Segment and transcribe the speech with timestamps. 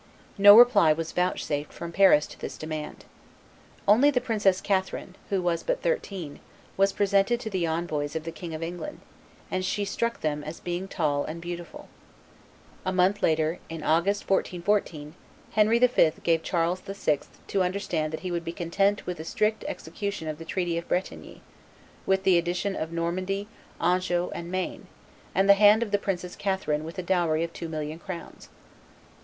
[0.39, 3.05] No reply was vouchsafed from Paris to this demand.
[3.87, 6.39] Only the Princess Catherine, who was but thirteen,
[6.75, 9.01] was presented to the envoys of the King of England,
[9.51, 11.87] and she struck them as being tall and beautiful.
[12.83, 15.13] A month later, in August, 1414,
[15.51, 16.11] Henry V.
[16.23, 17.19] gave Charles VI.
[17.45, 20.87] to understand that he would be content with a strict execution of the treaty of
[20.87, 21.43] Bretigny,
[22.07, 23.47] with the addition of Normandy,
[23.79, 24.87] Anjou, and Maine,
[25.35, 28.49] and the hand of the Princess Catherine with a dowry of two million crowns.